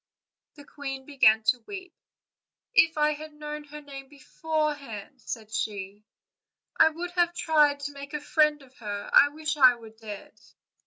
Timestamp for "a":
8.15-8.19